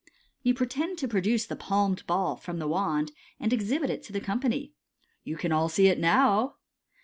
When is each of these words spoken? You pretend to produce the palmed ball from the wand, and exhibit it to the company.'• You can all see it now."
You 0.41 0.55
pretend 0.55 0.97
to 0.97 1.07
produce 1.07 1.45
the 1.45 1.55
palmed 1.55 2.07
ball 2.07 2.35
from 2.35 2.57
the 2.57 2.67
wand, 2.67 3.11
and 3.39 3.53
exhibit 3.53 3.91
it 3.91 4.01
to 4.05 4.11
the 4.11 4.19
company.'• 4.19 4.73
You 5.23 5.37
can 5.37 5.51
all 5.51 5.69
see 5.69 5.89
it 5.89 5.99
now." 5.99 6.55